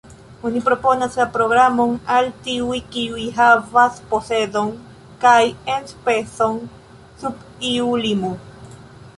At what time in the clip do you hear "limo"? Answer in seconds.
8.09-8.35